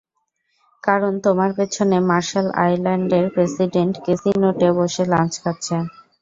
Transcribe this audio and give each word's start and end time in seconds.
কারণ 0.83 1.13
তোমার 1.25 1.49
পেছনে 1.57 1.97
মার্শাল 2.09 2.47
আইল্যান্ডসের 2.63 3.25
প্রেসিডেন্ট 3.35 3.93
কেসি 4.05 4.31
নোটে 4.41 4.69
বসে 4.77 5.03
লাঞ্চ 5.11 5.33
খাচ্ছেন। 5.43 5.83